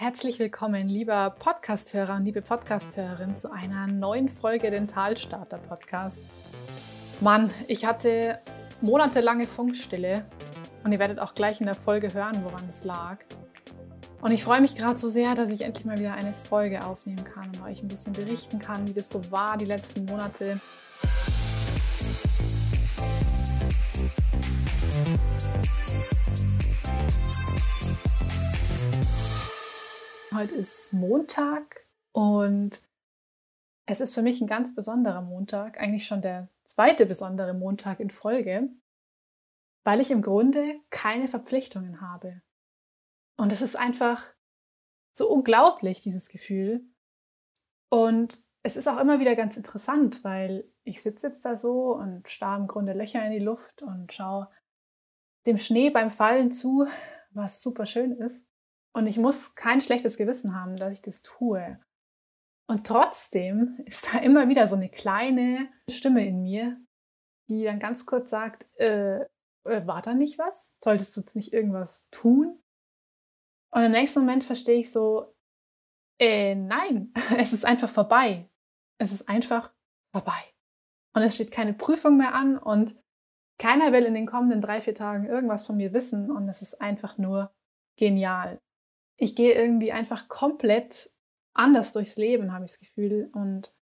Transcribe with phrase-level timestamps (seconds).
[0.00, 6.20] Herzlich willkommen, lieber Podcasthörer und liebe Podcasthörerin, zu einer neuen Folge Dentalstarter Podcast.
[7.20, 8.38] Mann, ich hatte
[8.80, 10.24] monatelange Funkstille
[10.84, 13.18] und ihr werdet auch gleich in der Folge hören, woran es lag.
[14.22, 17.24] Und ich freue mich gerade so sehr, dass ich endlich mal wieder eine Folge aufnehmen
[17.24, 20.60] kann und euch ein bisschen berichten kann, wie das so war die letzten Monate.
[30.38, 32.80] Heute ist Montag und
[33.86, 38.08] es ist für mich ein ganz besonderer Montag, eigentlich schon der zweite besondere Montag in
[38.08, 38.68] Folge,
[39.82, 42.40] weil ich im Grunde keine Verpflichtungen habe.
[43.36, 44.30] Und es ist einfach
[45.12, 46.84] so unglaublich, dieses Gefühl.
[47.88, 52.28] Und es ist auch immer wieder ganz interessant, weil ich sitze jetzt da so und
[52.28, 54.48] starre im Grunde Löcher in die Luft und schaue
[55.46, 56.86] dem Schnee beim Fallen zu,
[57.32, 58.47] was super schön ist.
[58.94, 61.78] Und ich muss kein schlechtes Gewissen haben, dass ich das tue.
[62.70, 66.80] Und trotzdem ist da immer wieder so eine kleine Stimme in mir,
[67.48, 69.20] die dann ganz kurz sagt, äh,
[69.68, 70.76] äh, war da nicht was?
[70.82, 72.60] Solltest du nicht irgendwas tun?
[73.70, 75.34] Und im nächsten Moment verstehe ich so,
[76.20, 78.48] äh, nein, es ist einfach vorbei.
[78.98, 79.72] Es ist einfach
[80.12, 80.54] vorbei.
[81.14, 82.96] Und es steht keine Prüfung mehr an und
[83.58, 86.80] keiner will in den kommenden drei, vier Tagen irgendwas von mir wissen und es ist
[86.80, 87.52] einfach nur
[87.96, 88.60] genial
[89.18, 91.12] ich gehe irgendwie einfach komplett
[91.52, 93.28] anders durchs Leben, habe ich das Gefühl.
[93.32, 93.74] Und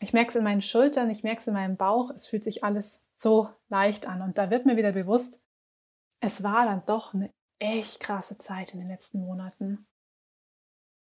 [0.00, 2.64] ich merke es in meinen Schultern, ich merke es in meinem Bauch, es fühlt sich
[2.64, 4.20] alles so leicht an.
[4.22, 5.40] Und da wird mir wieder bewusst,
[6.20, 9.86] es war dann doch eine echt krasse Zeit in den letzten Monaten.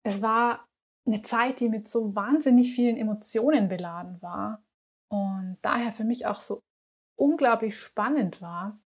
[0.05, 0.67] Es war
[1.05, 4.63] eine Zeit, die mit so wahnsinnig vielen Emotionen beladen war
[5.09, 6.61] und daher für mich auch so
[7.17, 8.81] unglaublich spannend war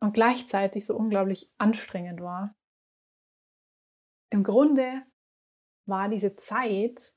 [0.00, 2.54] und gleichzeitig so unglaublich anstrengend war
[4.30, 5.02] im Grunde
[5.86, 7.14] war diese Zeit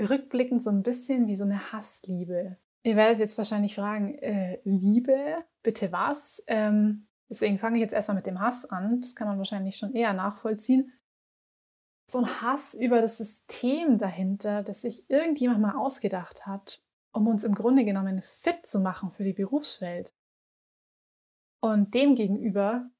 [0.00, 2.56] rückblickend so ein bisschen wie so eine Hassliebe.
[2.84, 6.42] Ihr werdet jetzt wahrscheinlich fragen, äh, Liebe, bitte was?
[6.46, 9.00] Ähm, deswegen fange ich jetzt erstmal mit dem Hass an.
[9.00, 10.92] Das kann man wahrscheinlich schon eher nachvollziehen.
[12.06, 16.82] So ein Hass über das System dahinter, das sich irgendjemand mal ausgedacht hat,
[17.12, 20.12] um uns im Grunde genommen fit zu machen für die Berufswelt.
[21.60, 22.90] Und demgegenüber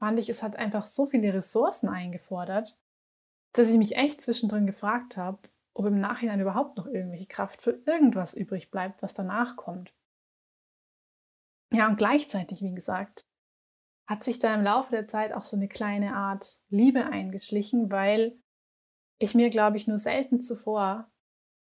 [0.00, 2.76] fand ich, es hat einfach so viele Ressourcen eingefordert,
[3.52, 5.38] dass ich mich echt zwischendrin gefragt habe,
[5.74, 9.94] ob im Nachhinein überhaupt noch irgendwelche Kraft für irgendwas übrig bleibt, was danach kommt.
[11.72, 13.26] Ja, und gleichzeitig, wie gesagt,
[14.08, 18.40] hat sich da im Laufe der Zeit auch so eine kleine Art Liebe eingeschlichen, weil
[19.18, 21.12] ich mir, glaube ich, nur selten zuvor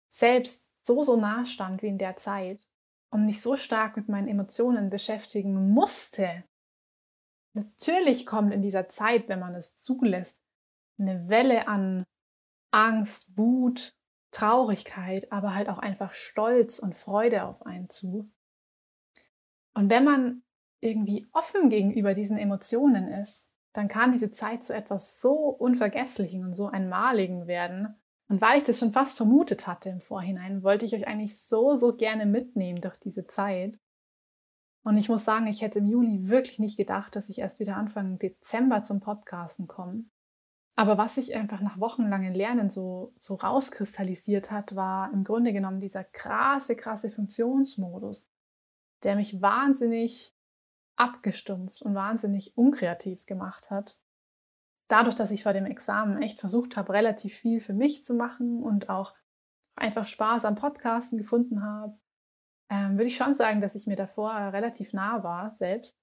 [0.08, 2.68] selbst so, so nah stand wie in der Zeit
[3.10, 6.46] und mich so stark mit meinen Emotionen beschäftigen musste,
[7.54, 10.42] Natürlich kommt in dieser Zeit, wenn man es zulässt,
[10.98, 12.06] eine Welle an
[12.72, 13.94] Angst, Wut,
[14.32, 18.32] Traurigkeit, aber halt auch einfach Stolz und Freude auf einen zu.
[19.74, 20.44] Und wenn man
[20.80, 26.56] irgendwie offen gegenüber diesen Emotionen ist, dann kann diese Zeit zu etwas so Unvergesslichen und
[26.56, 27.96] so Einmaligen werden.
[28.28, 31.76] Und weil ich das schon fast vermutet hatte im Vorhinein, wollte ich euch eigentlich so,
[31.76, 33.78] so gerne mitnehmen durch diese Zeit.
[34.84, 37.78] Und ich muss sagen, ich hätte im Juli wirklich nicht gedacht, dass ich erst wieder
[37.78, 40.06] Anfang Dezember zum Podcasten komme.
[40.76, 45.80] Aber was sich einfach nach wochenlangen Lernen so, so rauskristallisiert hat, war im Grunde genommen
[45.80, 48.32] dieser krasse, krasse Funktionsmodus,
[49.04, 50.34] der mich wahnsinnig
[50.96, 54.00] abgestumpft und wahnsinnig unkreativ gemacht hat.
[54.88, 58.62] Dadurch, dass ich vor dem Examen echt versucht habe, relativ viel für mich zu machen
[58.64, 59.14] und auch
[59.76, 61.98] einfach Spaß am Podcasten gefunden habe,
[62.72, 66.00] ähm, würde ich schon sagen, dass ich mir davor relativ nah war selbst.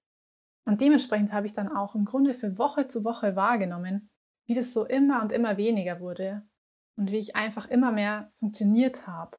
[0.65, 4.11] Und dementsprechend habe ich dann auch im Grunde für Woche zu Woche wahrgenommen,
[4.47, 6.47] wie das so immer und immer weniger wurde
[6.95, 9.35] und wie ich einfach immer mehr funktioniert habe.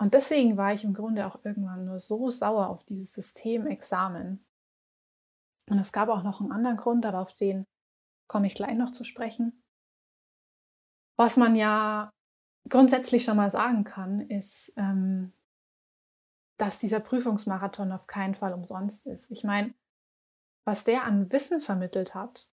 [0.00, 4.46] Und deswegen war ich im Grunde auch irgendwann nur so sauer auf dieses System Examen.
[5.68, 7.66] Und es gab auch noch einen anderen Grund, aber auf den
[8.28, 9.62] komme ich gleich noch zu sprechen.
[11.16, 12.10] Was man ja
[12.68, 15.32] grundsätzlich schon mal sagen kann, ist, ähm,
[16.64, 19.30] dass dieser Prüfungsmarathon auf keinen Fall umsonst ist.
[19.30, 19.74] Ich meine,
[20.64, 22.48] was der an Wissen vermittelt hat,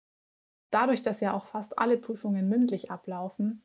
[0.71, 3.63] dadurch, dass ja auch fast alle Prüfungen mündlich ablaufen,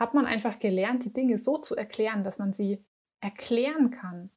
[0.00, 2.86] hat man einfach gelernt, die Dinge so zu erklären, dass man sie
[3.20, 4.30] erklären kann.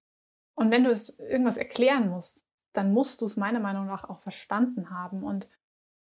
[0.56, 4.20] Und wenn du es irgendwas erklären musst, dann musst du es meiner Meinung nach auch
[4.20, 5.24] verstanden haben.
[5.24, 5.48] Und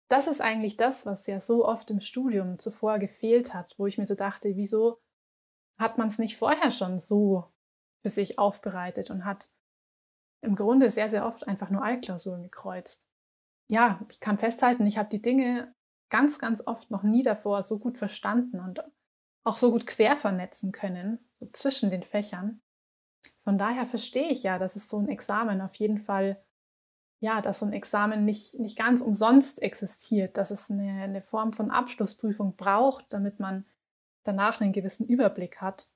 [0.07, 4.00] das ist eigentlich das, was ja so oft im Studium zuvor gefehlt hat, wo ich
[4.00, 5.00] mir so dachte, wieso
[5.77, 7.51] hat man es nicht vorher schon so
[8.01, 9.50] für sich aufbereitet und hat
[10.42, 13.03] im Grunde sehr, sehr oft einfach nur Altklausuren gekreuzt.
[13.68, 15.74] Ja, ich kann festhalten, ich habe die Dinge
[16.09, 18.83] ganz, ganz oft noch nie davor so gut verstanden und
[19.44, 22.62] auch so gut quer vernetzen können, so zwischen den Fächern.
[23.44, 26.44] Von daher verstehe ich ja, dass es so ein Examen auf jeden Fall,
[27.19, 31.54] ja, dass so ein Examen nicht, nicht ganz umsonst existiert, dass es eine, eine Form
[31.54, 33.65] von Abschlussprüfung braucht, damit man
[34.24, 35.89] danach einen gewissen Überblick hat.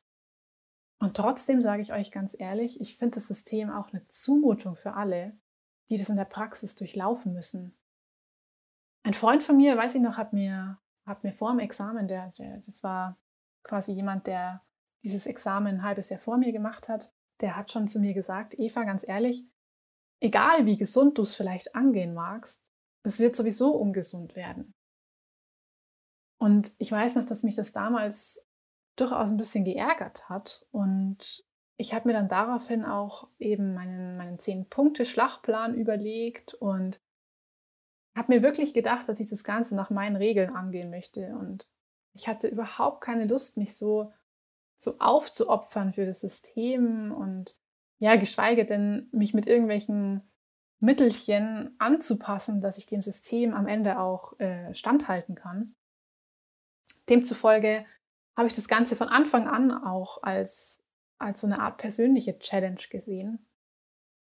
[1.00, 4.94] Und trotzdem sage ich euch ganz ehrlich, ich finde das System auch eine Zumutung für
[4.94, 5.38] alle,
[5.90, 7.78] die das in der Praxis durchlaufen müssen.
[9.04, 12.32] Ein Freund von mir, weiß ich noch, hat mir, hat mir vor dem Examen, der,
[12.38, 13.18] der, das war
[13.64, 14.64] quasi jemand, der
[15.04, 17.12] dieses Examen ein halbes Jahr vor mir gemacht hat,
[17.42, 19.46] der hat schon zu mir gesagt, Eva, ganz ehrlich,
[20.22, 22.64] egal wie gesund du es vielleicht angehen magst,
[23.04, 24.74] es wird sowieso ungesund werden.
[26.40, 28.45] Und ich weiß noch, dass mich das damals
[28.96, 30.66] durchaus ein bisschen geärgert hat.
[30.72, 31.44] Und
[31.78, 37.00] ich habe mir dann daraufhin auch eben meinen, meinen Zehn-Punkte-Schlachtplan überlegt und
[38.16, 41.36] habe mir wirklich gedacht, dass ich das Ganze nach meinen Regeln angehen möchte.
[41.36, 41.68] Und
[42.14, 44.14] ich hatte überhaupt keine Lust, mich so,
[44.78, 47.58] so aufzuopfern für das System und
[48.00, 50.22] ja, geschweige denn mich mit irgendwelchen
[50.80, 55.76] Mittelchen anzupassen, dass ich dem System am Ende auch äh, standhalten kann.
[57.10, 57.86] Demzufolge
[58.36, 60.84] habe ich das Ganze von Anfang an auch als,
[61.18, 63.48] als so eine Art persönliche Challenge gesehen.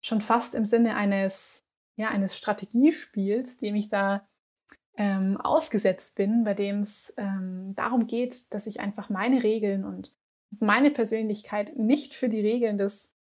[0.01, 4.27] Schon fast im Sinne eines, ja, eines Strategiespiels, dem ich da
[4.95, 10.15] ähm, ausgesetzt bin, bei dem es ähm, darum geht, dass ich einfach meine Regeln und
[10.59, 13.13] meine Persönlichkeit nicht für die Regeln des,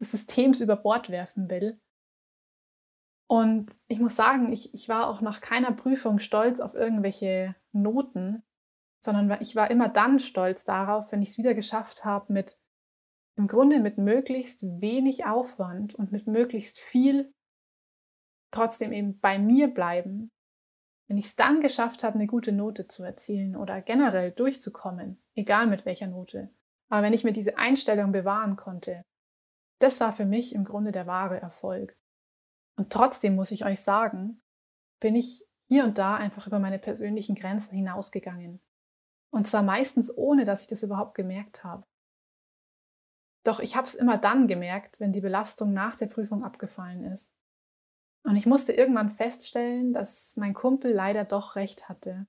[0.00, 1.80] des Systems über Bord werfen will.
[3.28, 8.42] Und ich muss sagen, ich, ich war auch nach keiner Prüfung stolz auf irgendwelche Noten,
[9.06, 12.58] sondern ich war immer dann stolz darauf, wenn ich es wieder geschafft habe, mit
[13.38, 17.34] im Grunde mit möglichst wenig Aufwand und mit möglichst viel
[18.50, 20.30] trotzdem eben bei mir bleiben.
[21.08, 25.66] Wenn ich es dann geschafft habe, eine gute Note zu erzielen oder generell durchzukommen, egal
[25.66, 26.50] mit welcher Note,
[26.88, 29.04] aber wenn ich mir diese Einstellung bewahren konnte,
[29.80, 31.96] das war für mich im Grunde der wahre Erfolg.
[32.76, 34.40] Und trotzdem muss ich euch sagen,
[35.00, 38.60] bin ich hier und da einfach über meine persönlichen Grenzen hinausgegangen.
[39.36, 41.86] Und zwar meistens ohne, dass ich das überhaupt gemerkt habe.
[43.44, 47.30] Doch ich habe es immer dann gemerkt, wenn die Belastung nach der Prüfung abgefallen ist.
[48.22, 52.26] Und ich musste irgendwann feststellen, dass mein Kumpel leider doch recht hatte.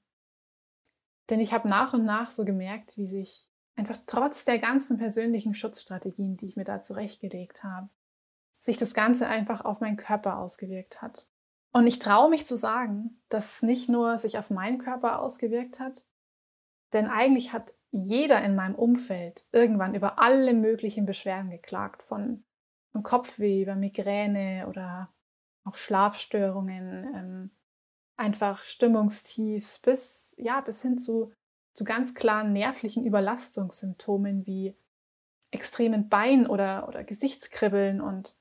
[1.29, 5.53] Denn ich habe nach und nach so gemerkt, wie sich einfach trotz der ganzen persönlichen
[5.53, 7.87] Schutzstrategien, die ich mir da zurechtgelegt habe,
[8.59, 11.29] sich das Ganze einfach auf meinen Körper ausgewirkt hat.
[11.71, 15.79] Und ich traue mich zu sagen, dass es nicht nur sich auf meinen Körper ausgewirkt
[15.79, 16.03] hat,
[16.97, 22.43] denn eigentlich hat jeder in meinem Umfeld irgendwann über alle möglichen Beschwerden geklagt, von,
[23.03, 25.13] Kopfweh über Migräne oder
[25.63, 27.51] auch Schlafstörungen, ähm,
[28.15, 31.31] einfach Stimmungstiefs bis, ja, bis hin zu,
[31.75, 34.75] zu ganz klaren nervlichen Überlastungssymptomen wie
[35.51, 38.35] extremen Bein- oder, oder Gesichtskribbeln und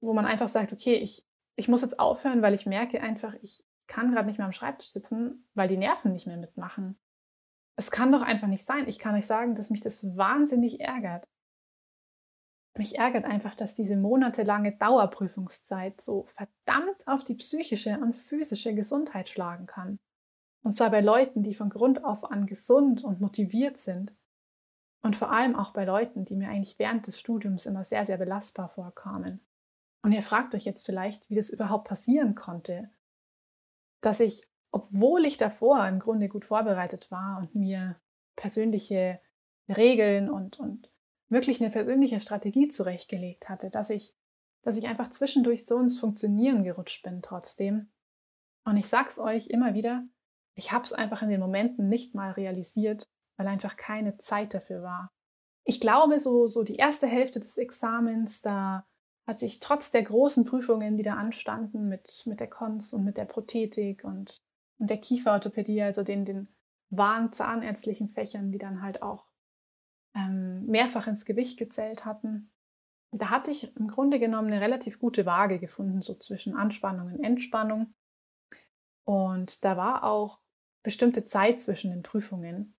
[0.00, 1.26] wo man einfach sagt, okay, ich,
[1.56, 4.90] ich muss jetzt aufhören, weil ich merke einfach, ich kann gerade nicht mehr am Schreibtisch
[4.90, 6.96] sitzen, weil die Nerven nicht mehr mitmachen
[7.76, 8.86] es kann doch einfach nicht sein.
[8.88, 11.26] Ich kann euch sagen, dass mich das wahnsinnig ärgert.
[12.76, 19.28] Mich ärgert einfach, dass diese monatelange Dauerprüfungszeit so verdammt auf die psychische und physische Gesundheit
[19.28, 19.98] schlagen kann.
[20.64, 24.14] Und zwar bei Leuten, die von Grund auf an gesund und motiviert sind.
[25.02, 28.16] Und vor allem auch bei Leuten, die mir eigentlich während des Studiums immer sehr, sehr
[28.16, 29.40] belastbar vorkamen.
[30.02, 32.90] Und ihr fragt euch jetzt vielleicht, wie das überhaupt passieren konnte,
[34.00, 34.42] dass ich
[34.74, 37.94] obwohl ich davor im Grunde gut vorbereitet war und mir
[38.34, 39.20] persönliche
[39.68, 40.90] Regeln und, und
[41.28, 44.16] wirklich eine persönliche Strategie zurechtgelegt hatte, dass ich,
[44.62, 47.92] dass ich einfach zwischendurch so ins Funktionieren gerutscht bin trotzdem.
[48.64, 50.08] Und ich sag's euch immer wieder,
[50.56, 54.82] ich habe es einfach in den Momenten nicht mal realisiert, weil einfach keine Zeit dafür
[54.82, 55.12] war.
[55.62, 58.88] Ich glaube, so, so die erste Hälfte des Examens, da
[59.24, 63.18] hatte ich trotz der großen Prüfungen, die da anstanden, mit, mit der Kons und mit
[63.18, 64.42] der Prothetik und
[64.84, 66.46] und der Kieferorthopädie, also den, den
[66.90, 69.24] wahren zahnärztlichen Fächern, die dann halt auch
[70.14, 72.52] ähm, mehrfach ins Gewicht gezählt hatten.
[73.10, 77.24] Da hatte ich im Grunde genommen eine relativ gute Waage gefunden, so zwischen Anspannung und
[77.24, 77.94] Entspannung.
[79.04, 80.42] Und da war auch
[80.82, 82.76] bestimmte Zeit zwischen den Prüfungen.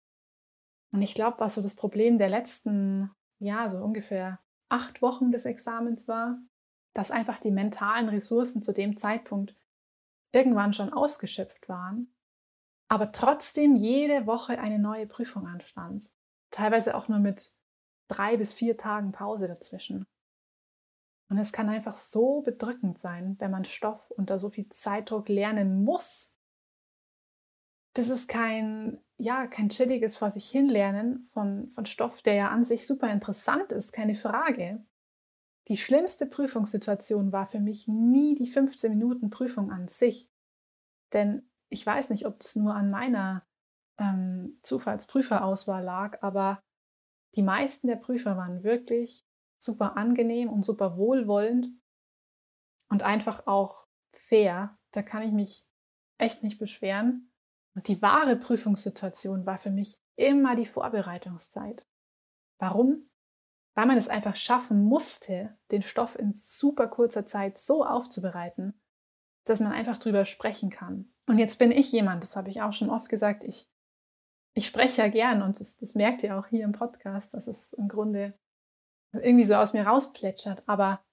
[0.91, 3.09] Und ich glaube, was so das Problem der letzten,
[3.39, 6.37] ja, so ungefähr acht Wochen des Examens war,
[6.93, 9.55] dass einfach die mentalen Ressourcen zu dem Zeitpunkt
[10.35, 12.13] irgendwann schon ausgeschöpft waren,
[12.89, 16.09] aber trotzdem jede Woche eine neue Prüfung anstand.
[16.51, 17.53] Teilweise auch nur mit
[18.07, 20.05] drei bis vier Tagen Pause dazwischen.
[21.29, 25.83] Und es kann einfach so bedrückend sein, wenn man Stoff unter so viel Zeitdruck lernen
[25.83, 26.33] muss.
[27.93, 32.65] das ist kein, ja, kein chilliges vor sich hinlernen von, von Stoff, der ja an
[32.65, 34.85] sich super interessant ist, keine Frage.
[35.67, 40.29] Die schlimmste Prüfungssituation war für mich nie die 15 Minuten Prüfung an sich.
[41.13, 43.45] Denn ich weiß nicht, ob das nur an meiner
[43.97, 46.61] ähm, Zufallsprüferauswahl lag, aber
[47.35, 49.25] die meisten der Prüfer waren wirklich
[49.59, 51.67] super angenehm und super wohlwollend
[52.89, 54.77] und einfach auch fair.
[54.91, 55.67] Da kann ich mich
[56.17, 57.31] echt nicht beschweren.
[57.75, 61.85] Und die wahre Prüfungssituation war für mich immer die Vorbereitungszeit.
[62.57, 63.09] Warum?
[63.75, 68.73] Weil man es einfach schaffen musste, den Stoff in super kurzer Zeit so aufzubereiten,
[69.45, 71.13] dass man einfach drüber sprechen kann.
[71.27, 73.69] Und jetzt bin ich jemand, das habe ich auch schon oft gesagt, ich,
[74.53, 77.73] ich spreche ja gern und das, das merkt ihr auch hier im Podcast, dass es
[77.73, 78.33] im Grunde
[79.11, 80.63] irgendwie so aus mir rausplätschert.
[80.67, 81.03] Aber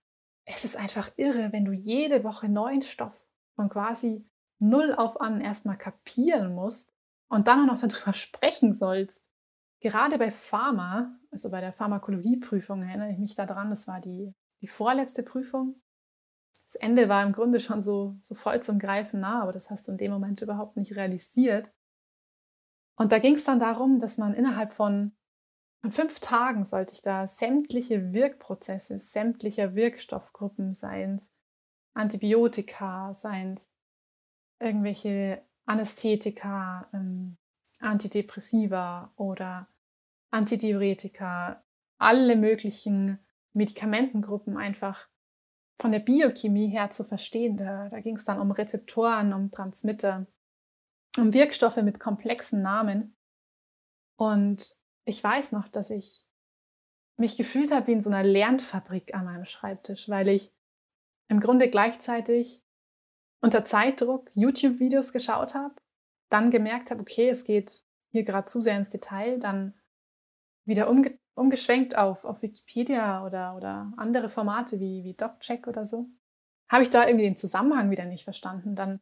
[0.44, 4.26] es ist einfach irre, wenn du jede Woche neuen Stoff von quasi
[4.58, 6.92] null auf an erstmal kapieren musst
[7.28, 9.24] und dann auch noch darüber sprechen sollst.
[9.82, 14.68] Gerade bei Pharma, also bei der Pharmakologieprüfung, erinnere ich mich daran, das war die, die
[14.68, 15.82] vorletzte Prüfung.
[16.66, 19.88] Das Ende war im Grunde schon so, so voll zum Greifen nah, aber das hast
[19.88, 21.72] du in dem Moment überhaupt nicht realisiert.
[22.96, 25.16] Und da ging es dann darum, dass man innerhalb von,
[25.90, 31.32] fünf Tagen sollte ich da sämtliche Wirkprozesse, sämtlicher Wirkstoffgruppen, seien es
[31.94, 33.68] Antibiotika, seien es
[34.60, 37.36] irgendwelche Anästhetika, ähm,
[37.80, 39.68] Antidepressiva oder
[40.32, 41.62] Antidiuretika,
[41.98, 43.18] alle möglichen
[43.52, 45.08] Medikamentengruppen einfach
[45.80, 47.56] von der Biochemie her zu verstehen.
[47.56, 50.26] Da, da ging es dann um Rezeptoren, um Transmitter,
[51.18, 53.16] um Wirkstoffe mit komplexen Namen.
[54.16, 56.24] Und ich weiß noch, dass ich
[57.16, 60.52] mich gefühlt habe wie in so einer Lernfabrik an meinem Schreibtisch, weil ich
[61.28, 62.62] im Grunde gleichzeitig
[63.40, 65.74] unter Zeitdruck YouTube-Videos geschaut habe,
[66.30, 69.74] dann gemerkt habe, okay, es geht hier gerade zu sehr ins Detail, dann
[70.64, 76.10] wieder umge umgeschwenkt auf, auf Wikipedia oder, oder andere Formate wie, wie DocCheck oder so,
[76.68, 78.76] habe ich da irgendwie den Zusammenhang wieder nicht verstanden.
[78.76, 79.00] Dann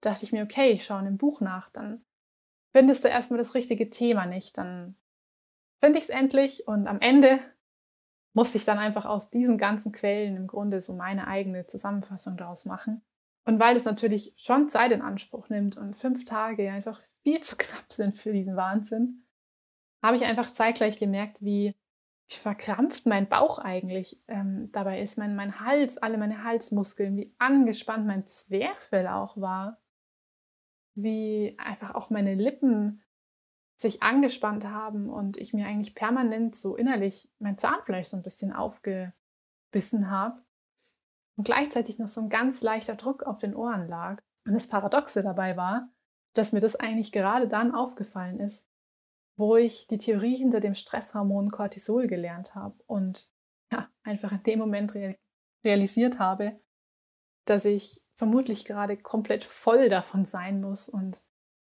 [0.00, 2.04] dachte ich mir, okay, ich schaue in einem Buch nach, dann
[2.72, 4.96] findest du erstmal das richtige Thema nicht, dann
[5.80, 7.40] finde ich es endlich und am Ende
[8.34, 12.64] musste ich dann einfach aus diesen ganzen Quellen im Grunde so meine eigene Zusammenfassung daraus
[12.64, 13.02] machen.
[13.44, 17.56] Und weil es natürlich schon Zeit in Anspruch nimmt und fünf Tage einfach viel zu
[17.56, 19.24] knapp sind für diesen Wahnsinn,
[20.02, 21.74] habe ich einfach zeitgleich gemerkt, wie,
[22.36, 28.06] verkrampft mein Bauch eigentlich ähm, dabei ist, mein, mein Hals, alle meine Halsmuskeln, wie angespannt
[28.06, 29.80] mein Zwerchfell auch war,
[30.94, 33.02] wie einfach auch meine Lippen
[33.76, 38.52] sich angespannt haben und ich mir eigentlich permanent so innerlich mein Zahnfleisch so ein bisschen
[38.52, 40.42] aufgebissen habe
[41.36, 44.20] und gleichzeitig noch so ein ganz leichter Druck auf den Ohren lag.
[44.44, 45.88] Und das Paradoxe dabei war,
[46.34, 48.67] dass mir das eigentlich gerade dann aufgefallen ist,
[49.38, 53.30] wo ich die Theorie hinter dem Stresshormon Cortisol gelernt habe und
[53.72, 54.94] ja, einfach in dem Moment
[55.64, 56.60] realisiert habe,
[57.46, 61.22] dass ich vermutlich gerade komplett voll davon sein muss und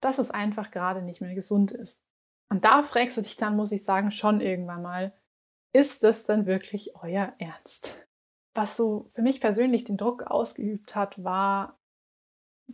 [0.01, 2.03] dass es einfach gerade nicht mehr gesund ist.
[2.49, 5.13] Und da fragst du dich dann, muss ich sagen, schon irgendwann mal,
[5.73, 8.09] ist das denn wirklich euer Ernst?
[8.55, 11.79] was so für mich persönlich den Druck ausgeübt hat, war,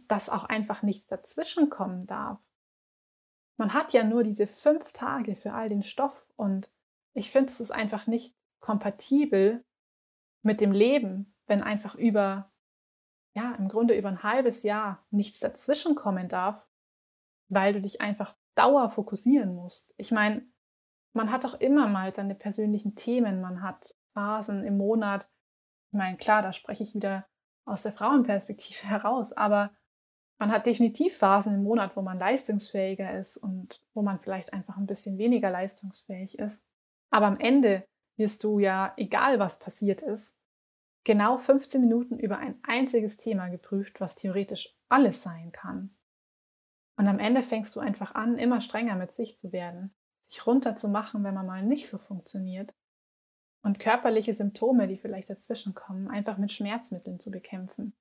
[0.09, 2.39] dass auch einfach nichts dazwischen kommen darf.
[3.57, 6.71] Man hat ja nur diese fünf Tage für all den Stoff und
[7.15, 9.65] ich finde, es ist einfach nicht kompatibel
[10.43, 12.53] mit dem Leben, wenn einfach über,
[13.35, 16.69] ja, im Grunde über ein halbes Jahr nichts dazwischen kommen darf,
[17.49, 19.95] weil du dich einfach dauer fokussieren musst.
[19.97, 20.47] Ich meine,
[21.15, 25.27] man hat auch immer mal seine persönlichen Themen, man hat Phasen im Monat,
[25.91, 27.27] ich meine, klar, da spreche ich wieder
[27.65, 29.71] aus der Frauenperspektive heraus, aber
[30.39, 34.77] man hat definitiv Phasen im Monat, wo man leistungsfähiger ist und wo man vielleicht einfach
[34.77, 36.65] ein bisschen weniger leistungsfähig ist.
[37.11, 40.35] Aber am Ende wirst du ja, egal was passiert ist,
[41.05, 45.97] genau 15 Minuten über ein einziges Thema geprüft, was theoretisch alles sein kann.
[46.99, 49.95] Und am Ende fängst du einfach an, immer strenger mit sich zu werden,
[50.29, 52.75] sich runterzumachen, wenn man mal nicht so funktioniert
[53.63, 57.95] und körperliche Symptome, die vielleicht dazwischen kommen, einfach mit Schmerzmitteln zu bekämpfen.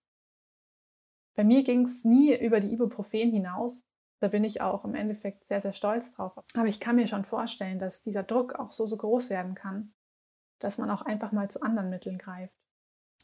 [1.35, 3.85] Bei mir ging es nie über die Ibuprofen hinaus.
[4.21, 6.33] Da bin ich auch im Endeffekt sehr, sehr stolz drauf.
[6.53, 9.93] Aber ich kann mir schon vorstellen, dass dieser Druck auch so, so groß werden kann,
[10.59, 12.55] dass man auch einfach mal zu anderen Mitteln greift.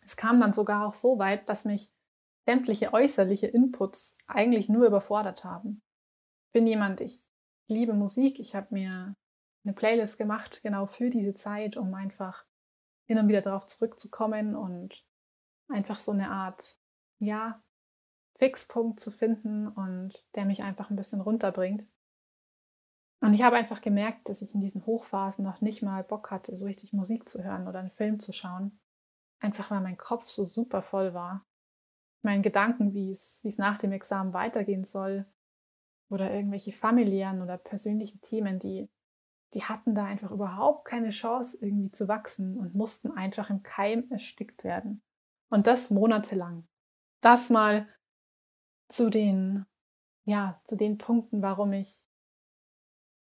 [0.03, 1.93] Es kam dann sogar auch so weit, dass mich
[2.45, 5.81] sämtliche äußerliche Inputs eigentlich nur überfordert haben.
[6.47, 7.23] Ich bin jemand, ich
[7.67, 8.39] liebe Musik.
[8.39, 9.15] Ich habe mir
[9.63, 12.45] eine Playlist gemacht, genau für diese Zeit, um einfach
[13.05, 15.05] hin und wieder darauf zurückzukommen und
[15.69, 16.77] einfach so eine Art,
[17.19, 17.61] ja,
[18.41, 21.85] Fixpunkt zu finden und der mich einfach ein bisschen runterbringt.
[23.19, 26.57] Und ich habe einfach gemerkt, dass ich in diesen Hochphasen noch nicht mal Bock hatte,
[26.57, 28.79] so richtig Musik zu hören oder einen Film zu schauen.
[29.39, 31.45] Einfach weil mein Kopf so super voll war.
[32.23, 35.27] Meinen Gedanken, wie es, wie es nach dem Examen weitergehen soll.
[36.09, 38.89] Oder irgendwelche familiären oder persönlichen Themen, die,
[39.53, 44.07] die hatten da einfach überhaupt keine Chance, irgendwie zu wachsen und mussten einfach im Keim
[44.09, 45.03] erstickt werden.
[45.49, 46.67] Und das monatelang.
[47.21, 47.87] Das mal
[48.91, 49.65] zu den,
[50.25, 52.05] ja, zu den Punkten, warum ich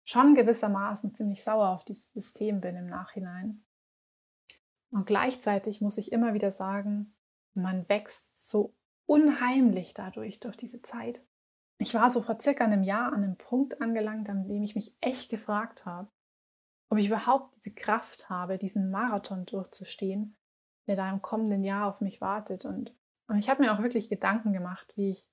[0.04, 3.64] schon gewissermaßen ziemlich sauer auf dieses System bin im Nachhinein.
[4.90, 7.14] Und gleichzeitig muss ich immer wieder sagen,
[7.52, 8.74] man wächst so
[9.06, 11.22] unheimlich dadurch, durch diese Zeit.
[11.78, 14.96] Ich war so vor circa einem Jahr an einem Punkt angelangt, an dem ich mich
[15.00, 16.10] echt gefragt habe,
[16.88, 20.36] ob ich überhaupt diese Kraft habe, diesen Marathon durchzustehen,
[20.86, 22.64] der da im kommenden Jahr auf mich wartet.
[22.64, 22.94] Und,
[23.26, 25.28] und ich habe mir auch wirklich Gedanken gemacht, wie ich,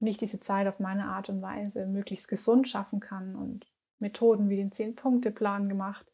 [0.00, 3.66] wie ich diese Zeit auf meine Art und Weise möglichst gesund schaffen kann und
[3.98, 6.12] Methoden wie den Zehn-Punkte-Plan gemacht,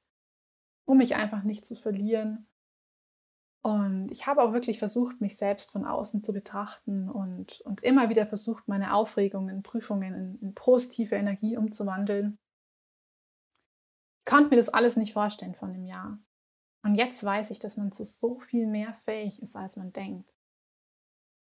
[0.84, 2.46] um mich einfach nicht zu verlieren.
[3.62, 8.08] Und ich habe auch wirklich versucht, mich selbst von außen zu betrachten und, und immer
[8.08, 12.38] wieder versucht, meine Aufregungen, Prüfungen in, in positive Energie umzuwandeln.
[14.18, 16.18] Ich konnte mir das alles nicht vorstellen von dem Jahr.
[16.84, 20.32] Und jetzt weiß ich, dass man zu so viel mehr fähig ist, als man denkt.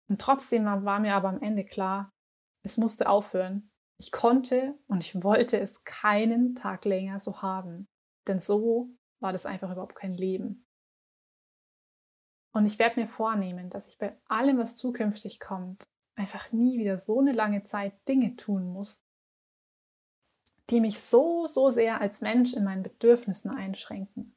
[0.09, 2.12] Und trotzdem war mir aber am Ende klar,
[2.63, 3.69] es musste aufhören.
[3.97, 7.87] Ich konnte und ich wollte es keinen Tag länger so haben.
[8.27, 8.89] Denn so
[9.19, 10.65] war das einfach überhaupt kein Leben.
[12.53, 15.83] Und ich werde mir vornehmen, dass ich bei allem, was zukünftig kommt,
[16.15, 19.01] einfach nie wieder so eine lange Zeit Dinge tun muss,
[20.69, 24.35] die mich so, so sehr als Mensch in meinen Bedürfnissen einschränken.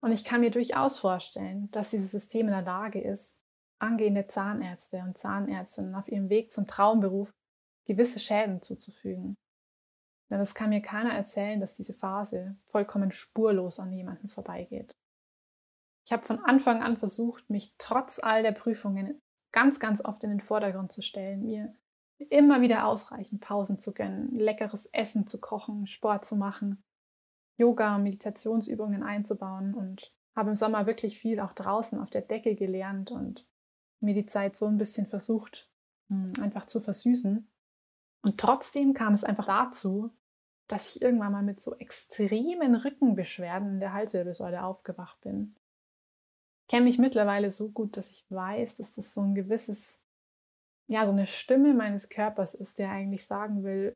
[0.00, 3.38] Und ich kann mir durchaus vorstellen, dass dieses System in der Lage ist,
[3.78, 7.32] angehende Zahnärzte und Zahnärztinnen auf ihrem Weg zum Traumberuf
[7.86, 9.36] gewisse Schäden zuzufügen.
[10.30, 14.96] Denn es kann mir keiner erzählen, dass diese Phase vollkommen spurlos an jemanden vorbeigeht.
[16.04, 19.20] Ich habe von Anfang an versucht, mich trotz all der Prüfungen
[19.52, 21.74] ganz, ganz oft in den Vordergrund zu stellen, mir
[22.18, 26.82] immer wieder ausreichend Pausen zu gönnen, leckeres Essen zu kochen, Sport zu machen,
[27.56, 33.10] Yoga, Meditationsübungen einzubauen und habe im Sommer wirklich viel auch draußen auf der Decke gelernt
[33.10, 33.46] und
[34.00, 35.70] mir die Zeit so ein bisschen versucht,
[36.08, 37.48] hm, einfach zu versüßen.
[38.22, 40.10] Und trotzdem kam es einfach dazu,
[40.68, 45.54] dass ich irgendwann mal mit so extremen Rückenbeschwerden in der Halswirbelsäule aufgewacht bin.
[46.62, 50.02] Ich kenne mich mittlerweile so gut, dass ich weiß, dass das so ein gewisses,
[50.88, 53.94] ja, so eine Stimme meines Körpers ist, der eigentlich sagen will,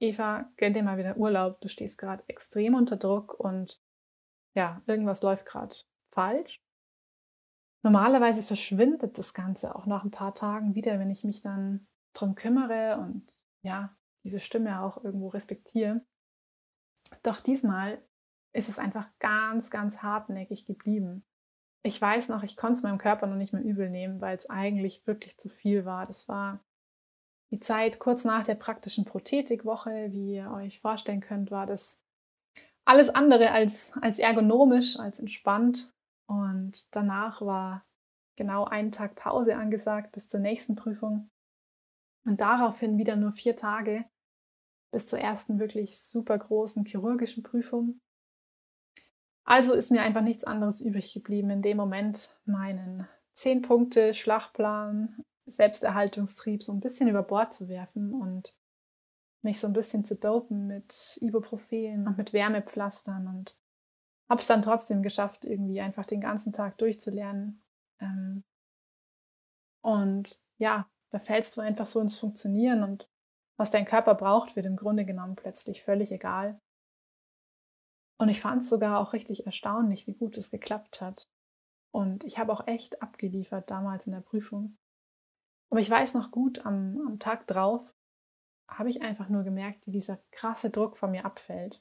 [0.00, 3.80] Eva, gönn dir mal wieder Urlaub, du stehst gerade extrem unter Druck und
[4.54, 5.74] ja, irgendwas läuft gerade
[6.10, 6.60] falsch.
[7.82, 12.34] Normalerweise verschwindet das Ganze auch nach ein paar Tagen wieder, wenn ich mich dann drum
[12.34, 16.04] kümmere und ja, diese Stimme auch irgendwo respektiere.
[17.22, 18.00] Doch diesmal
[18.52, 21.24] ist es einfach ganz, ganz hartnäckig geblieben.
[21.82, 24.48] Ich weiß noch, ich konnte es meinem Körper noch nicht mehr übel nehmen, weil es
[24.48, 26.06] eigentlich wirklich zu viel war.
[26.06, 26.64] Das war
[27.50, 30.12] die Zeit kurz nach der praktischen Prothetikwoche.
[30.12, 32.00] Wie ihr euch vorstellen könnt, war das
[32.86, 35.92] alles andere als, als ergonomisch, als entspannt.
[36.26, 37.84] Und danach war
[38.36, 41.30] genau ein Tag Pause angesagt bis zur nächsten Prüfung.
[42.24, 44.04] Und daraufhin wieder nur vier Tage
[44.90, 48.00] bis zur ersten wirklich super großen chirurgischen Prüfung.
[49.44, 55.22] Also ist mir einfach nichts anderes übrig geblieben, in dem Moment meinen 10 Punkte Schlachtplan,
[55.46, 58.56] Selbsterhaltungstrieb so ein bisschen über Bord zu werfen und
[59.42, 63.56] mich so ein bisschen zu dopen mit Ibuprofen und mit Wärmepflastern und
[64.30, 67.62] habe es dann trotzdem geschafft, irgendwie einfach den ganzen Tag durchzulernen.
[68.00, 68.44] Ähm,
[69.82, 73.08] und ja, da fällst du einfach so ins Funktionieren und
[73.56, 76.60] was dein Körper braucht, wird im Grunde genommen plötzlich völlig egal.
[78.18, 81.28] Und ich fand es sogar auch richtig erstaunlich, wie gut es geklappt hat.
[81.92, 84.76] Und ich habe auch echt abgeliefert damals in der Prüfung.
[85.70, 87.94] Aber ich weiß noch gut, am, am Tag drauf
[88.68, 91.80] habe ich einfach nur gemerkt, wie dieser krasse Druck von mir abfällt.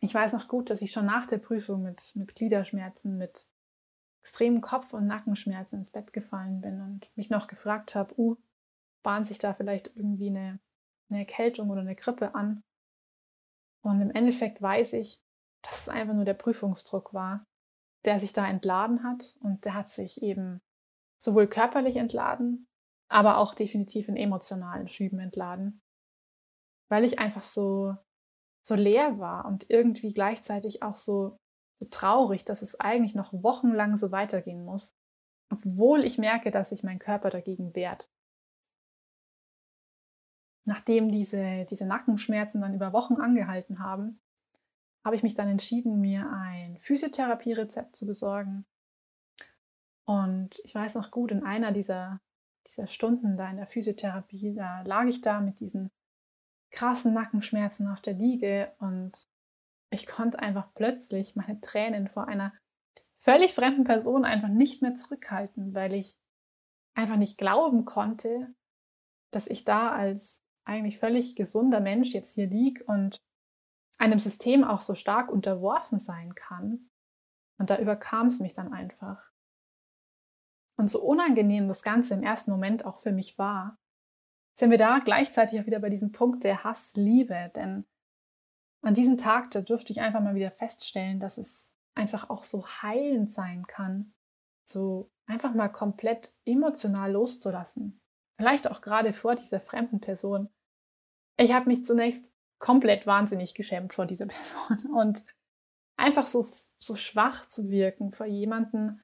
[0.00, 3.50] Ich weiß noch gut, dass ich schon nach der Prüfung mit, mit Gliederschmerzen, mit
[4.24, 8.36] extremen Kopf- und Nackenschmerzen ins Bett gefallen bin und mich noch gefragt habe, uh,
[9.02, 10.60] bahnt sich da vielleicht irgendwie eine,
[11.10, 12.64] eine Erkältung oder eine Grippe an?
[13.82, 15.20] Und im Endeffekt weiß ich,
[15.60, 17.44] dass es einfach nur der Prüfungsdruck war,
[18.06, 20.62] der sich da entladen hat und der hat sich eben
[21.18, 22.66] sowohl körperlich entladen,
[23.10, 25.82] aber auch definitiv in emotionalen Schüben entladen,
[26.88, 27.94] weil ich einfach so
[28.66, 31.38] so leer war und irgendwie gleichzeitig auch so
[31.80, 34.94] so traurig, dass es eigentlich noch wochenlang so weitergehen muss.
[35.50, 38.08] obwohl ich merke, dass sich mein Körper dagegen wehrt.
[40.64, 44.20] Nachdem diese, diese Nackenschmerzen dann über Wochen angehalten haben,
[45.04, 48.64] habe ich mich dann entschieden, mir ein Physiotherapie-Rezept zu besorgen.
[50.06, 52.20] Und ich weiß noch gut, in einer dieser,
[52.66, 55.90] dieser Stunden da in der Physiotherapie, da lag ich da mit diesen
[56.70, 59.28] krassen Nackenschmerzen auf der Liege und
[59.94, 62.52] ich konnte einfach plötzlich meine Tränen vor einer
[63.18, 66.18] völlig fremden Person einfach nicht mehr zurückhalten, weil ich
[66.94, 68.54] einfach nicht glauben konnte,
[69.30, 73.22] dass ich da als eigentlich völlig gesunder Mensch jetzt hier liege und
[73.98, 76.90] einem System auch so stark unterworfen sein kann.
[77.58, 79.30] Und da überkam es mich dann einfach.
[80.76, 83.78] Und so unangenehm das Ganze im ersten Moment auch für mich war,
[84.58, 87.52] sind wir da gleichzeitig auch wieder bei diesem Punkt der Hass-Liebe.
[87.54, 87.86] Denn
[88.84, 92.66] an diesem Tag, da durfte ich einfach mal wieder feststellen, dass es einfach auch so
[92.66, 94.12] heilend sein kann,
[94.64, 98.00] so einfach mal komplett emotional loszulassen.
[98.36, 100.50] Vielleicht auch gerade vor dieser fremden Person.
[101.36, 104.26] Ich habe mich zunächst komplett wahnsinnig geschämt vor dieser
[104.68, 105.24] Person und
[105.96, 106.46] einfach so,
[106.78, 109.02] so schwach zu wirken vor jemanden,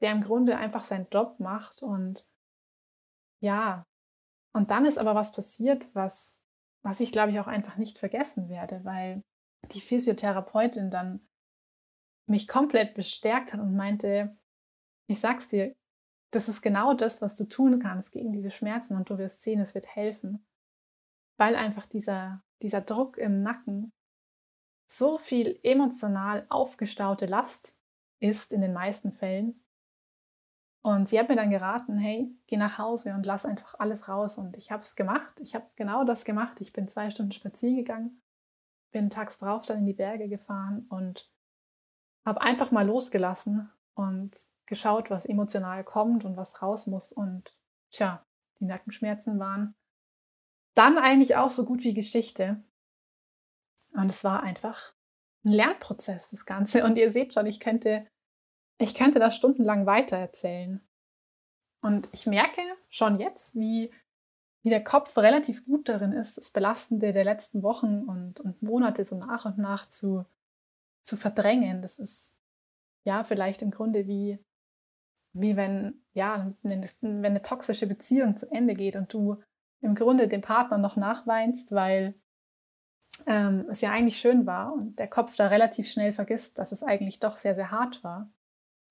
[0.00, 2.24] der im Grunde einfach seinen Job macht und
[3.42, 3.86] ja,
[4.52, 6.39] und dann ist aber was passiert, was,
[6.82, 9.22] was ich glaube ich auch einfach nicht vergessen werde, weil
[9.72, 11.20] die Physiotherapeutin dann
[12.26, 14.36] mich komplett bestärkt hat und meinte,
[15.08, 15.74] ich sag's dir,
[16.32, 19.60] das ist genau das, was du tun kannst gegen diese Schmerzen und du wirst sehen,
[19.60, 20.46] es wird helfen.
[21.36, 23.92] Weil einfach dieser, dieser Druck im Nacken
[24.88, 27.78] so viel emotional aufgestaute Last
[28.20, 29.59] ist in den meisten Fällen.
[30.82, 34.38] Und sie hat mir dann geraten, hey, geh nach Hause und lass einfach alles raus.
[34.38, 35.38] Und ich habe es gemacht.
[35.40, 36.60] Ich habe genau das gemacht.
[36.60, 38.22] Ich bin zwei Stunden spazieren gegangen,
[38.90, 41.30] bin tags drauf dann in die Berge gefahren und
[42.24, 47.12] habe einfach mal losgelassen und geschaut, was emotional kommt und was raus muss.
[47.12, 47.56] Und
[47.90, 48.24] tja,
[48.58, 49.74] die Nackenschmerzen waren
[50.74, 52.62] dann eigentlich auch so gut wie Geschichte.
[53.92, 54.94] Und es war einfach
[55.44, 56.84] ein Lernprozess, das Ganze.
[56.84, 58.06] Und ihr seht schon, ich könnte,
[58.80, 60.80] ich könnte da stundenlang weitererzählen.
[61.82, 63.92] Und ich merke schon jetzt, wie,
[64.62, 69.04] wie der Kopf relativ gut darin ist, das Belastende der letzten Wochen und, und Monate
[69.04, 70.24] so nach und nach zu,
[71.02, 71.82] zu verdrängen.
[71.82, 72.36] Das ist
[73.04, 74.38] ja vielleicht im Grunde wie,
[75.32, 79.42] wie wenn, ja, eine, wenn eine toxische Beziehung zu Ende geht und du
[79.82, 82.14] im Grunde dem Partner noch nachweinst, weil
[83.26, 86.82] ähm, es ja eigentlich schön war und der Kopf da relativ schnell vergisst, dass es
[86.82, 88.30] eigentlich doch sehr, sehr hart war.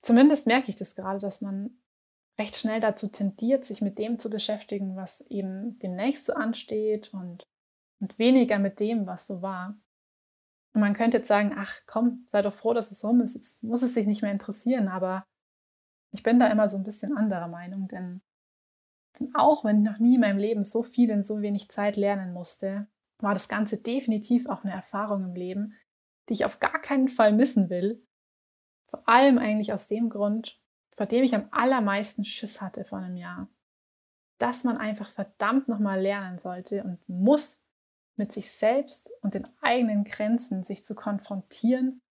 [0.01, 1.79] Zumindest merke ich das gerade, dass man
[2.39, 7.45] recht schnell dazu tendiert, sich mit dem zu beschäftigen, was eben demnächst so ansteht und,
[7.99, 9.77] und weniger mit dem, was so war.
[10.73, 13.61] Und man könnte jetzt sagen, ach komm, sei doch froh, dass es rum ist, jetzt
[13.63, 15.25] muss es dich nicht mehr interessieren, aber
[16.11, 18.21] ich bin da immer so ein bisschen anderer Meinung, denn,
[19.19, 21.97] denn auch wenn ich noch nie in meinem Leben so viel in so wenig Zeit
[21.97, 22.87] lernen musste,
[23.19, 25.75] war das Ganze definitiv auch eine Erfahrung im Leben,
[26.29, 28.05] die ich auf gar keinen Fall missen will.
[28.89, 30.59] Vor allem eigentlich aus dem Grund,
[30.91, 33.47] vor dem ich am allermeisten Schiss hatte vor einem Jahr.
[34.37, 37.61] Dass man einfach verdammt nochmal lernen sollte und muss,
[38.19, 42.01] mit sich selbst und den eigenen Grenzen sich zu konfrontieren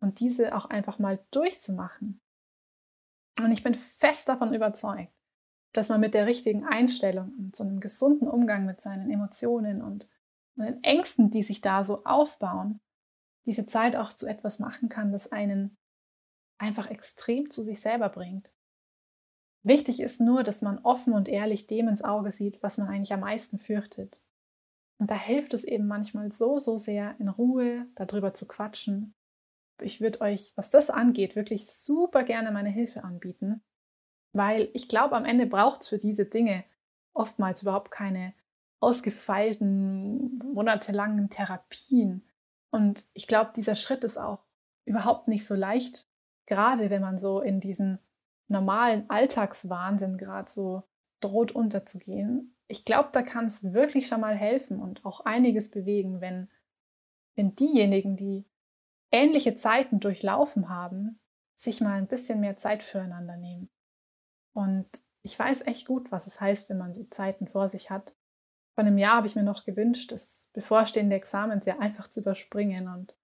[0.00, 2.20] und diese auch einfach mal durchzumachen.
[3.40, 5.12] Und ich bin fest davon überzeugt,
[5.72, 10.06] dass man mit der richtigen Einstellung und so einem gesunden Umgang mit seinen Emotionen und
[10.54, 12.80] den Ängsten, die sich da so aufbauen,
[13.44, 15.76] diese Zeit auch zu etwas machen kann, das einen
[16.62, 18.52] einfach extrem zu sich selber bringt.
[19.64, 23.12] Wichtig ist nur, dass man offen und ehrlich dem ins Auge sieht, was man eigentlich
[23.12, 24.18] am meisten fürchtet.
[24.98, 29.14] Und da hilft es eben manchmal so, so sehr, in Ruhe darüber zu quatschen.
[29.80, 33.62] Ich würde euch, was das angeht, wirklich super gerne meine Hilfe anbieten,
[34.32, 36.64] weil ich glaube, am Ende braucht es für diese Dinge
[37.12, 38.34] oftmals überhaupt keine
[38.80, 42.24] ausgefeilten, monatelangen Therapien.
[42.70, 44.44] Und ich glaube, dieser Schritt ist auch
[44.84, 46.08] überhaupt nicht so leicht,
[46.46, 47.98] gerade wenn man so in diesen
[48.48, 50.82] normalen Alltagswahnsinn gerade so
[51.20, 52.56] droht unterzugehen.
[52.68, 56.48] Ich glaube, da kann es wirklich schon mal helfen und auch einiges bewegen, wenn,
[57.34, 58.44] wenn diejenigen, die
[59.10, 61.20] ähnliche Zeiten durchlaufen haben,
[61.54, 63.70] sich mal ein bisschen mehr Zeit füreinander nehmen.
[64.52, 64.88] Und
[65.22, 68.14] ich weiß echt gut, was es heißt, wenn man so Zeiten vor sich hat,
[68.74, 72.88] vor einem Jahr habe ich mir noch gewünscht, das bevorstehende Examen sehr einfach zu überspringen
[72.88, 73.14] und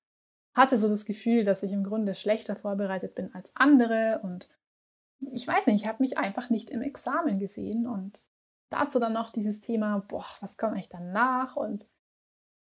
[0.58, 4.48] hatte so das Gefühl, dass ich im Grunde schlechter vorbereitet bin als andere und
[5.20, 8.20] ich weiß nicht, ich habe mich einfach nicht im Examen gesehen und
[8.70, 11.86] dazu dann noch dieses Thema, boah, was kommt eigentlich danach und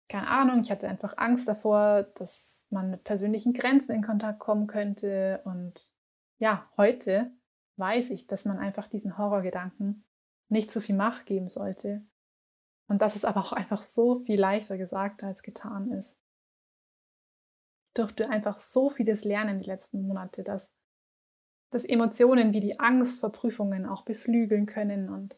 [0.08, 4.66] keine Ahnung, ich hatte einfach Angst davor, dass man mit persönlichen Grenzen in Kontakt kommen
[4.66, 5.92] könnte und
[6.40, 7.32] ja, heute
[7.78, 10.04] weiß ich, dass man einfach diesen Horrorgedanken
[10.50, 12.04] nicht zu viel Macht geben sollte.
[12.88, 16.18] Und dass es aber auch einfach so viel leichter gesagt als getan ist.
[17.94, 20.74] Durfte einfach so vieles lernen die letzten Monate, dass,
[21.72, 25.38] dass Emotionen wie die Angst vor Prüfungen auch beflügeln können und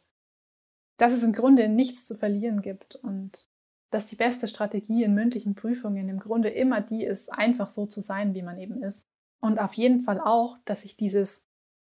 [0.98, 3.50] dass es im Grunde nichts zu verlieren gibt und
[3.90, 8.02] dass die beste Strategie in mündlichen Prüfungen im Grunde immer die ist, einfach so zu
[8.02, 9.08] sein, wie man eben ist.
[9.42, 11.46] Und auf jeden Fall auch, dass sich dieses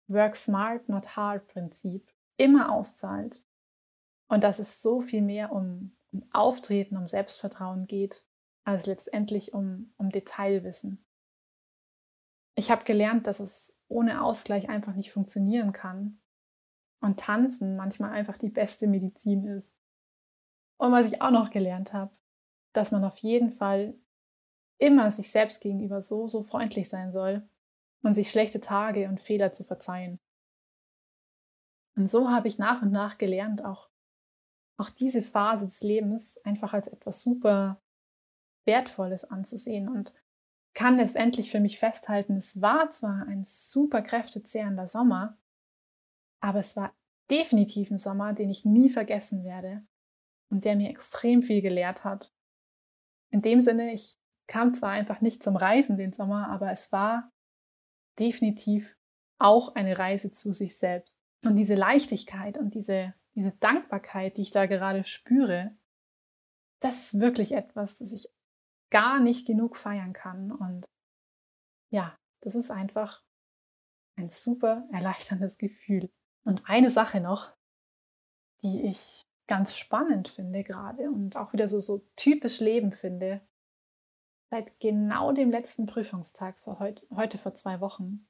[0.09, 3.43] Work Smart, Not Hard Prinzip immer auszahlt.
[4.29, 8.25] Und dass es so viel mehr um, um Auftreten, um Selbstvertrauen geht,
[8.65, 11.05] als letztendlich um, um Detailwissen.
[12.55, 16.21] Ich habe gelernt, dass es ohne Ausgleich einfach nicht funktionieren kann.
[17.01, 19.75] Und Tanzen manchmal einfach die beste Medizin ist.
[20.77, 22.15] Und was ich auch noch gelernt habe,
[22.73, 23.95] dass man auf jeden Fall
[24.79, 27.49] immer sich selbst gegenüber so, so freundlich sein soll
[28.03, 30.21] und sich schlechte Tage und Fehler zu verzeihen.
[31.97, 33.91] Und so habe ich nach und nach gelernt, auch,
[34.79, 37.81] auch diese Phase des Lebens einfach als etwas super
[38.71, 40.15] Wertvolles anzusehen und
[40.75, 45.37] kann letztendlich für mich festhalten, es war zwar ein super kräftezehrender Sommer,
[46.41, 46.95] aber es war
[47.29, 49.83] definitiv ein Sommer, den ich nie vergessen werde
[50.51, 52.33] und der mir extrem viel gelehrt hat.
[53.31, 57.33] In dem Sinne, ich kam zwar einfach nicht zum Reisen den Sommer, aber es war
[58.21, 58.97] definitiv
[59.39, 61.19] auch eine Reise zu sich selbst.
[61.43, 65.71] Und diese Leichtigkeit und diese, diese Dankbarkeit, die ich da gerade spüre,
[66.81, 68.29] das ist wirklich etwas, das ich
[68.91, 70.53] gar nicht genug feiern kann.
[70.53, 70.87] Und
[71.91, 73.23] ja, das ist einfach
[74.17, 76.11] ein super erleichterndes Gefühl.
[76.45, 77.53] Und eine Sache noch,
[78.63, 83.41] die ich ganz spannend finde gerade und auch wieder so, so typisch Leben finde.
[84.49, 88.27] Seit genau dem letzten Prüfungstag vor heute, heute vor zwei Wochen,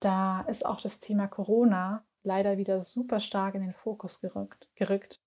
[0.00, 4.68] da ist auch das Thema Corona leider wieder super stark in den Fokus gerückt.
[4.74, 5.21] gerückt.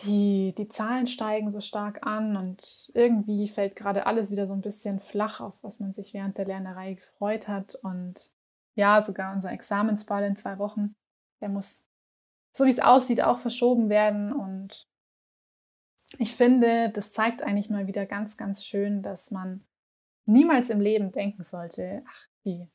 [0.00, 4.60] Die, die Zahlen steigen so stark an und irgendwie fällt gerade alles wieder so ein
[4.60, 7.76] bisschen flach auf, was man sich während der Lernerei gefreut hat.
[7.76, 8.30] Und
[8.74, 10.94] ja, sogar unser Examensball in zwei Wochen,
[11.40, 11.82] der muss
[12.56, 14.32] so wie es aussieht, auch verschoben werden.
[14.32, 14.88] Und
[16.18, 19.66] ich finde, das zeigt eigentlich mal wieder ganz, ganz schön, dass man
[20.24, 22.68] niemals im Leben denken sollte, ach, die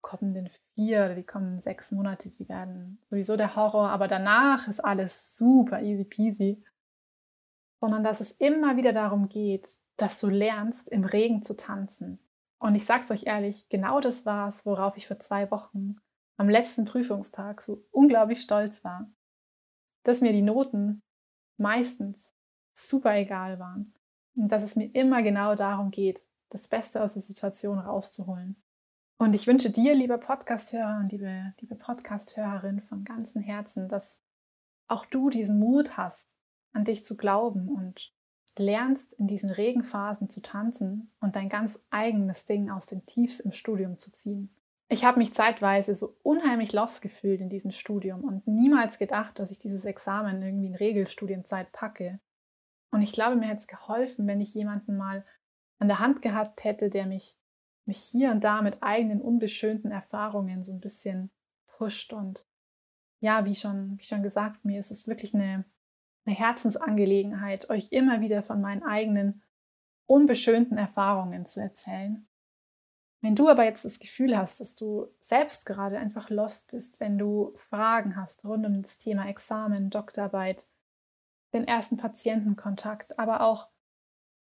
[0.00, 4.80] kommenden vier oder die kommenden sechs Monate, die werden sowieso der Horror, aber danach ist
[4.80, 6.64] alles super easy peasy.
[7.80, 12.18] Sondern dass es immer wieder darum geht, dass du lernst, im Regen zu tanzen.
[12.58, 15.96] Und ich sag's euch ehrlich, genau das war es, worauf ich vor zwei Wochen
[16.36, 19.08] am letzten Prüfungstag so unglaublich stolz war
[20.08, 21.02] dass mir die Noten
[21.58, 22.34] meistens
[22.72, 23.94] super egal waren
[24.36, 28.56] und dass es mir immer genau darum geht, das Beste aus der Situation rauszuholen.
[29.20, 34.22] Und ich wünsche dir, lieber Podcasthörer und liebe, liebe Podcasthörerin, von ganzem Herzen, dass
[34.86, 36.30] auch du diesen Mut hast,
[36.72, 38.12] an dich zu glauben und
[38.56, 43.50] lernst, in diesen Regenphasen zu tanzen und dein ganz eigenes Ding aus den Tiefs im
[43.50, 44.54] Studium zu ziehen.
[44.88, 49.50] Ich habe mich zeitweise so unheimlich lost gefühlt in diesem Studium und niemals gedacht, dass
[49.50, 52.20] ich dieses Examen irgendwie in Regelstudienzeit packe.
[52.92, 55.24] Und ich glaube, mir hätte es geholfen, wenn ich jemanden mal
[55.80, 57.36] an der Hand gehabt hätte, der mich,
[57.88, 61.30] mich hier und da mit eigenen unbeschönten Erfahrungen so ein bisschen
[61.66, 62.12] pusht.
[62.12, 62.46] Und
[63.20, 65.64] ja, wie schon, wie schon gesagt, mir ist es wirklich eine,
[66.24, 69.42] eine Herzensangelegenheit, euch immer wieder von meinen eigenen
[70.06, 72.28] unbeschönten Erfahrungen zu erzählen.
[73.20, 77.18] Wenn du aber jetzt das Gefühl hast, dass du selbst gerade einfach lost bist, wenn
[77.18, 80.64] du Fragen hast rund um das Thema Examen, Doktorarbeit,
[81.52, 83.66] den ersten Patientenkontakt, aber auch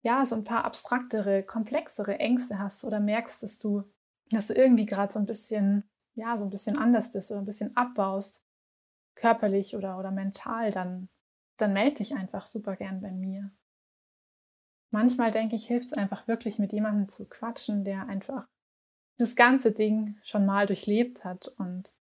[0.01, 3.83] ja, so ein paar abstraktere, komplexere Ängste hast oder merkst, dass du,
[4.31, 7.45] dass du irgendwie gerade so ein bisschen, ja, so ein bisschen anders bist oder ein
[7.45, 8.43] bisschen abbaust,
[9.15, 11.09] körperlich oder, oder mental, dann,
[11.57, 13.51] dann melde dich einfach super gern bei mir.
[14.89, 18.47] Manchmal denke ich, hilft es einfach wirklich, mit jemandem zu quatschen, der einfach
[19.17, 21.47] das ganze Ding schon mal durchlebt hat.
[21.57, 21.93] Und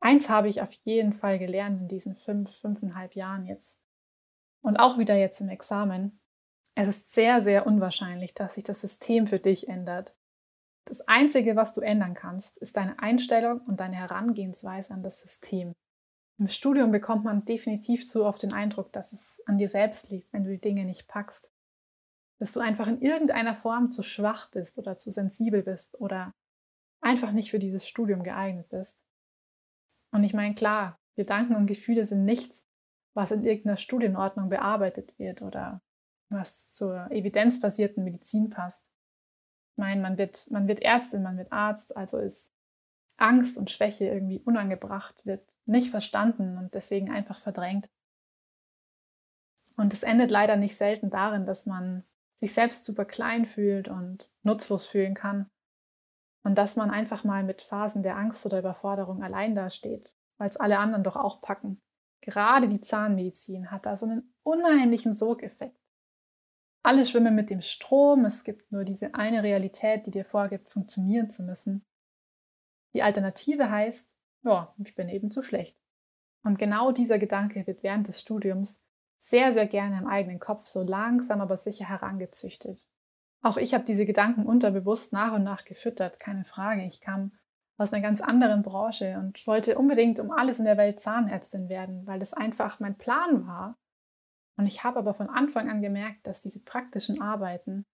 [0.00, 3.78] eins habe ich auf jeden Fall gelernt in diesen fünf, fünfeinhalb Jahren jetzt.
[4.60, 6.18] Und auch wieder jetzt im Examen.
[6.76, 10.14] Es ist sehr, sehr unwahrscheinlich, dass sich das System für dich ändert.
[10.86, 15.72] Das Einzige, was du ändern kannst, ist deine Einstellung und deine Herangehensweise an das System.
[16.38, 20.32] Im Studium bekommt man definitiv zu oft den Eindruck, dass es an dir selbst liegt,
[20.32, 21.54] wenn du die Dinge nicht packst
[22.38, 26.34] dass du einfach in irgendeiner Form zu schwach bist oder zu sensibel bist oder
[27.00, 29.04] einfach nicht für dieses Studium geeignet bist.
[30.10, 32.66] Und ich meine, klar, Gedanken und Gefühle sind nichts,
[33.14, 35.80] was in irgendeiner Studienordnung bearbeitet wird oder
[36.34, 38.84] was zur evidenzbasierten Medizin passt.
[39.72, 42.52] Ich meine, man wird, man wird Ärztin, man wird Arzt, also ist
[43.16, 47.90] Angst und Schwäche irgendwie unangebracht, wird nicht verstanden und deswegen einfach verdrängt.
[49.76, 52.04] Und es endet leider nicht selten darin, dass man
[52.36, 55.50] sich selbst super klein fühlt und nutzlos fühlen kann.
[56.42, 60.58] Und dass man einfach mal mit Phasen der Angst oder Überforderung allein dasteht, weil es
[60.58, 61.80] alle anderen doch auch packen.
[62.20, 65.83] Gerade die Zahnmedizin hat da so einen unheimlichen Sogeffekt.
[66.84, 71.30] Alle schwimmen mit dem Strom, es gibt nur diese eine Realität, die dir vorgibt, funktionieren
[71.30, 71.82] zu müssen.
[72.92, 75.78] Die Alternative heißt, ja, ich bin eben zu schlecht.
[76.42, 78.84] Und genau dieser Gedanke wird während des Studiums
[79.16, 82.86] sehr, sehr gerne im eigenen Kopf so langsam aber sicher herangezüchtet.
[83.40, 86.84] Auch ich habe diese Gedanken unterbewusst nach und nach gefüttert, keine Frage.
[86.84, 87.32] Ich kam
[87.78, 92.06] aus einer ganz anderen Branche und wollte unbedingt um alles in der Welt Zahnärztin werden,
[92.06, 93.78] weil das einfach mein Plan war.
[94.56, 97.84] Und ich habe aber von Anfang an gemerkt, dass diese praktischen Arbeiten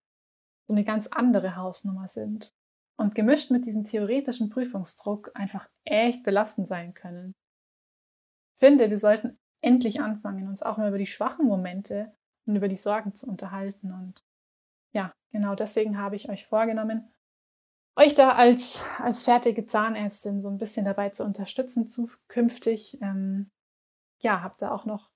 [0.66, 2.55] so eine ganz andere Hausnummer sind
[2.96, 7.35] und gemischt mit diesem theoretischen Prüfungsdruck einfach echt belastend sein können.
[8.55, 12.14] Ich finde, wir sollten endlich anfangen, uns auch mal über die schwachen Momente
[12.46, 13.92] und über die Sorgen zu unterhalten.
[13.92, 14.25] Und
[14.92, 17.11] ja, genau deswegen habe ich euch vorgenommen,
[17.96, 23.01] euch da als, als fertige Zahnärztin so ein bisschen dabei zu unterstützen zukünftig.
[23.03, 23.51] Ähm,
[24.20, 25.10] ja, habt da auch noch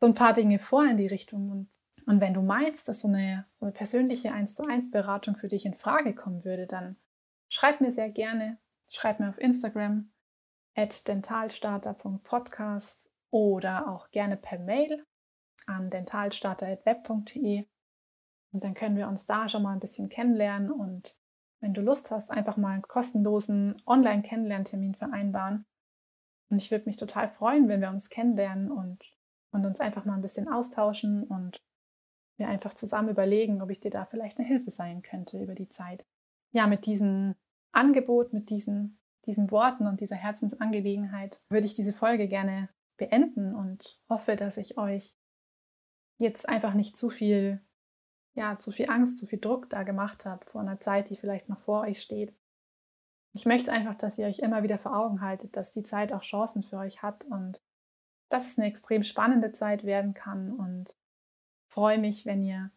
[0.00, 1.50] so ein paar Dinge vor in die Richtung.
[1.50, 1.68] Und,
[2.06, 5.48] und wenn du meinst, dass so eine, so eine persönliche 1 zu 1 Beratung für
[5.48, 6.96] dich in Frage kommen würde, dann
[7.48, 8.58] schreib mir sehr gerne.
[8.90, 10.10] Schreib mir auf Instagram
[10.74, 15.04] at dentalstarter.podcast oder auch gerne per Mail
[15.66, 17.66] an dentalstarter.web.de.
[18.52, 21.14] Und dann können wir uns da schon mal ein bisschen kennenlernen und
[21.60, 25.66] wenn du Lust hast, einfach mal einen kostenlosen Online-Kennenlerntermin vereinbaren.
[26.50, 29.04] Und ich würde mich total freuen, wenn wir uns kennenlernen und,
[29.50, 31.62] und uns einfach mal ein bisschen austauschen und
[32.36, 35.68] wir einfach zusammen überlegen, ob ich dir da vielleicht eine Hilfe sein könnte über die
[35.68, 36.06] Zeit.
[36.52, 37.34] Ja, mit diesem
[37.72, 44.00] Angebot, mit diesen, diesen Worten und dieser Herzensangelegenheit würde ich diese Folge gerne beenden und
[44.08, 45.16] hoffe, dass ich euch
[46.18, 47.60] jetzt einfach nicht zu viel,
[48.34, 51.48] ja, zu viel Angst, zu viel Druck da gemacht habe vor einer Zeit, die vielleicht
[51.48, 52.34] noch vor euch steht.
[53.34, 56.22] Ich möchte einfach, dass ihr euch immer wieder vor Augen haltet, dass die Zeit auch
[56.22, 57.60] Chancen für euch hat und
[58.28, 60.96] dass es eine extrem spannende Zeit werden kann und
[61.68, 62.70] freue mich, wenn ihr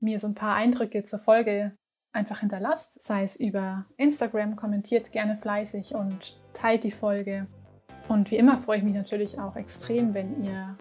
[0.00, 1.76] mir so ein paar Eindrücke zur Folge
[2.12, 7.46] einfach hinterlasst, sei es über Instagram, kommentiert gerne fleißig und teilt die Folge
[8.08, 10.76] und wie immer freue ich mich natürlich auch extrem, wenn ihr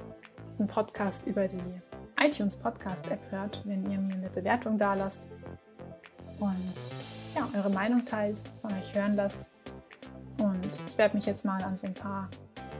[0.51, 1.81] diesen Podcast über die
[2.21, 5.23] iTunes Podcast App hört, wenn ihr mir eine Bewertung da lasst
[6.39, 6.75] und
[7.35, 9.49] ja, eure Meinung teilt, von euch hören lasst.
[10.39, 12.29] Und ich werde mich jetzt mal an so ein paar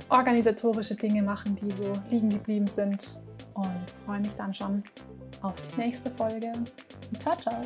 [0.09, 3.17] organisatorische Dinge machen, die so liegen geblieben sind
[3.53, 4.83] und freue mich dann schon
[5.41, 6.51] auf die nächste Folge.
[7.19, 7.61] Ciao, ciao.